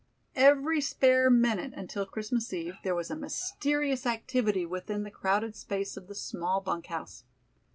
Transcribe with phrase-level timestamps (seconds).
[0.35, 5.95] Every spare minute until Christmas Eve there was a mysterious activity within the crowded space
[5.95, 7.23] of the small bunk house.